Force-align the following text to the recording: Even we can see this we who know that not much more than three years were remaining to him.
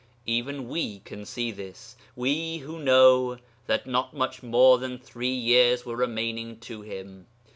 Even 0.25 0.67
we 0.67 0.97
can 1.01 1.27
see 1.27 1.51
this 1.51 1.95
we 2.15 2.57
who 2.57 2.79
know 2.79 3.37
that 3.67 3.85
not 3.85 4.15
much 4.15 4.41
more 4.41 4.79
than 4.79 4.97
three 4.97 5.27
years 5.31 5.85
were 5.85 5.95
remaining 5.95 6.57
to 6.61 6.81
him. 6.81 7.27